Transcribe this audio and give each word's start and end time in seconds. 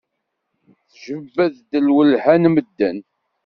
Tjebbed-d 0.91 1.71
lwelha 1.87 2.33
n 2.41 2.43
medden. 2.53 2.97